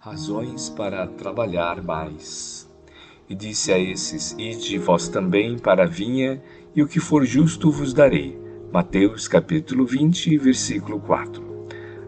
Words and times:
razões 0.00 0.68
para 0.68 1.06
trabalhar 1.08 1.82
mais. 1.82 2.70
E 3.28 3.34
disse 3.34 3.72
a 3.72 3.78
esses: 3.78 4.34
Ide 4.38 4.78
vós 4.78 5.08
também 5.08 5.58
para 5.58 5.82
a 5.82 5.86
vinha, 5.86 6.40
e 6.74 6.82
o 6.82 6.86
que 6.86 7.00
for 7.00 7.24
justo 7.24 7.70
vos 7.70 7.92
darei. 7.92 8.38
Mateus 8.72 9.26
capítulo 9.26 9.84
20, 9.84 10.38
versículo 10.38 11.00
4. 11.00 11.48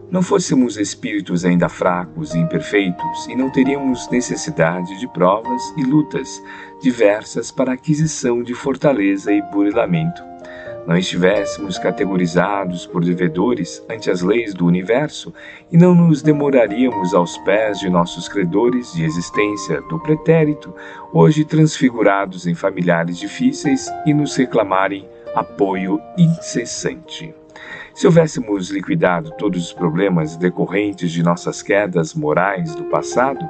Não 0.09 0.21
fôssemos 0.21 0.77
espíritos 0.77 1.45
ainda 1.45 1.69
fracos 1.69 2.33
e 2.33 2.39
imperfeitos, 2.39 3.27
e 3.27 3.35
não 3.35 3.49
teríamos 3.49 4.09
necessidade 4.09 4.97
de 4.99 5.07
provas 5.07 5.61
e 5.77 5.83
lutas 5.83 6.41
diversas 6.81 7.51
para 7.51 7.73
aquisição 7.73 8.41
de 8.41 8.53
fortaleza 8.53 9.31
e 9.33 9.41
burilamento 9.41 10.30
não 10.85 10.97
estivéssemos 10.97 11.77
categorizados 11.77 12.85
por 12.85 13.03
devedores 13.03 13.83
ante 13.89 14.09
as 14.09 14.21
leis 14.21 14.53
do 14.53 14.65
universo 14.65 15.33
e 15.71 15.77
não 15.77 15.93
nos 15.93 16.21
demoraríamos 16.21 17.13
aos 17.13 17.37
pés 17.39 17.79
de 17.79 17.89
nossos 17.89 18.27
credores 18.27 18.93
de 18.93 19.03
existência 19.03 19.81
do 19.81 19.99
pretérito, 19.99 20.73
hoje 21.13 21.45
transfigurados 21.45 22.47
em 22.47 22.55
familiares 22.55 23.17
difíceis 23.17 23.89
e 24.05 24.13
nos 24.13 24.35
reclamarem 24.35 25.07
apoio 25.35 26.01
incessante. 26.17 27.33
Se 27.93 28.07
houvéssemos 28.07 28.69
liquidado 28.69 29.31
todos 29.37 29.65
os 29.65 29.73
problemas 29.73 30.37
decorrentes 30.37 31.11
de 31.11 31.21
nossas 31.21 31.61
quedas 31.61 32.13
morais 32.13 32.73
do 32.73 32.85
passado, 32.85 33.47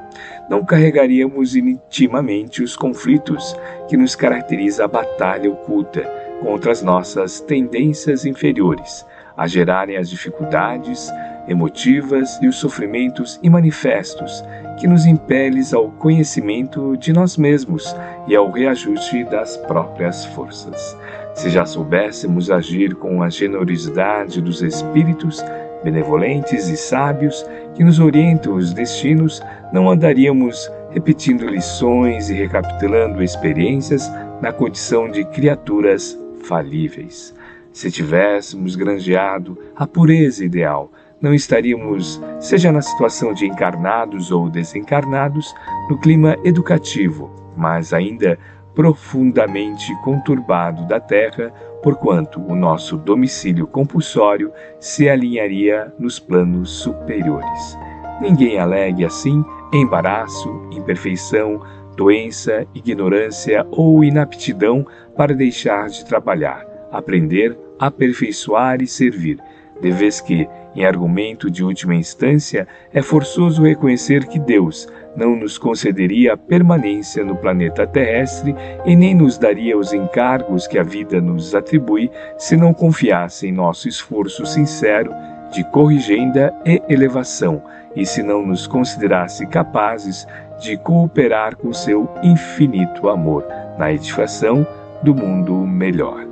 não 0.50 0.64
carregaríamos 0.64 1.54
intimamente 1.54 2.62
os 2.62 2.76
conflitos 2.76 3.56
que 3.88 3.96
nos 3.96 4.16
caracteriza 4.16 4.84
a 4.84 4.88
batalha 4.88 5.50
oculta 5.50 6.21
contra 6.42 6.72
as 6.72 6.82
nossas 6.82 7.40
tendências 7.40 8.26
inferiores, 8.26 9.06
a 9.36 9.46
gerarem 9.46 9.96
as 9.96 10.10
dificuldades 10.10 11.10
emotivas 11.48 12.38
e 12.42 12.48
os 12.48 12.56
sofrimentos 12.56 13.38
imanifestos 13.42 14.44
que 14.78 14.86
nos 14.86 15.06
impeles 15.06 15.72
ao 15.72 15.90
conhecimento 15.90 16.96
de 16.96 17.12
nós 17.12 17.36
mesmos 17.36 17.94
e 18.26 18.36
ao 18.36 18.50
reajuste 18.50 19.24
das 19.24 19.56
próprias 19.56 20.24
forças. 20.26 20.96
Se 21.34 21.48
já 21.48 21.64
soubéssemos 21.64 22.50
agir 22.50 22.94
com 22.94 23.22
a 23.22 23.30
generosidade 23.30 24.40
dos 24.40 24.62
espíritos 24.62 25.42
benevolentes 25.82 26.68
e 26.68 26.76
sábios 26.76 27.44
que 27.74 27.82
nos 27.82 27.98
orientam 27.98 28.54
os 28.54 28.72
destinos, 28.72 29.40
não 29.72 29.90
andaríamos 29.90 30.70
repetindo 30.90 31.46
lições 31.46 32.28
e 32.28 32.34
recapitulando 32.34 33.22
experiências 33.22 34.10
na 34.40 34.52
condição 34.52 35.10
de 35.10 35.24
criaturas 35.24 36.21
falíveis. 36.42 37.34
Se 37.72 37.90
tivéssemos 37.90 38.76
granjeado 38.76 39.58
a 39.74 39.86
pureza 39.86 40.44
ideal, 40.44 40.90
não 41.20 41.32
estaríamos, 41.32 42.20
seja 42.40 42.72
na 42.72 42.82
situação 42.82 43.32
de 43.32 43.46
encarnados 43.46 44.30
ou 44.30 44.50
desencarnados, 44.50 45.54
no 45.88 45.96
clima 45.98 46.36
educativo, 46.44 47.30
mas 47.56 47.92
ainda 47.92 48.38
profundamente 48.74 49.94
conturbado 50.02 50.86
da 50.86 50.98
Terra, 50.98 51.50
porquanto 51.82 52.40
o 52.40 52.54
nosso 52.54 52.96
domicílio 52.96 53.66
compulsório 53.66 54.52
se 54.80 55.08
alinharia 55.08 55.92
nos 55.98 56.18
planos 56.18 56.70
superiores. 56.70 57.78
Ninguém 58.20 58.58
alegue 58.58 59.04
assim 59.04 59.44
embaraço, 59.72 60.48
imperfeição, 60.70 61.60
doença, 61.96 62.66
ignorância 62.74 63.66
ou 63.70 64.02
inaptidão 64.02 64.86
para 65.16 65.34
deixar 65.34 65.88
de 65.88 66.04
trabalhar, 66.04 66.66
aprender, 66.90 67.56
aperfeiçoar 67.78 68.80
e 68.82 68.86
servir, 68.86 69.38
de 69.80 69.90
vez 69.90 70.20
que, 70.20 70.48
em 70.76 70.84
argumento 70.84 71.50
de 71.50 71.64
última 71.64 71.94
instância, 71.94 72.66
é 72.92 73.02
forçoso 73.02 73.62
reconhecer 73.62 74.26
que 74.26 74.38
Deus 74.38 74.88
não 75.16 75.36
nos 75.36 75.58
concederia 75.58 76.36
permanência 76.36 77.24
no 77.24 77.36
planeta 77.36 77.86
terrestre 77.86 78.54
e 78.86 78.96
nem 78.96 79.14
nos 79.14 79.36
daria 79.36 79.76
os 79.76 79.92
encargos 79.92 80.66
que 80.66 80.78
a 80.78 80.82
vida 80.82 81.20
nos 81.20 81.54
atribui 81.54 82.10
se 82.38 82.56
não 82.56 82.72
confiasse 82.72 83.46
em 83.46 83.52
nosso 83.52 83.88
esforço 83.88 84.46
sincero 84.46 85.12
de 85.52 85.62
corrigenda 85.64 86.54
e 86.64 86.80
elevação 86.88 87.62
e 87.94 88.06
se 88.06 88.22
não 88.22 88.46
nos 88.46 88.66
considerasse 88.66 89.46
capazes 89.46 90.26
de 90.58 90.76
cooperar 90.76 91.56
com 91.56 91.72
seu 91.72 92.08
infinito 92.22 93.08
amor 93.08 93.46
na 93.78 93.90
edificação 93.92 94.66
do 95.02 95.14
mundo 95.14 95.54
melhor. 95.54 96.26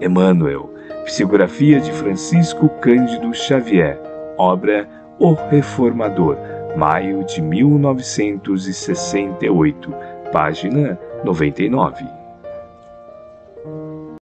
Emmanuel, 0.00 0.70
psicografia 1.04 1.80
de 1.80 1.92
Francisco 1.92 2.68
Cândido 2.80 3.32
Xavier, 3.34 4.00
obra 4.38 4.88
O 5.18 5.34
Reformador, 5.34 6.38
maio 6.76 7.24
de 7.24 7.42
1968, 7.42 9.94
página 10.32 10.98
99. 11.24 12.21